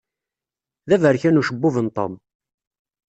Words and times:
D 0.89 0.91
aberkan 0.95 1.39
ucebbub 1.41 1.75
n 1.85 1.87
Tom. 1.95 2.13